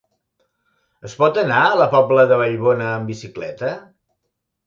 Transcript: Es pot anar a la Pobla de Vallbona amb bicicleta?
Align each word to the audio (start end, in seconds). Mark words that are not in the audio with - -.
Es 1.09 1.13
pot 1.19 1.37
anar 1.41 1.59
a 1.65 1.75
la 1.81 1.87
Pobla 1.91 2.25
de 2.31 2.41
Vallbona 2.41 2.87
amb 2.93 3.13
bicicleta? 3.13 3.69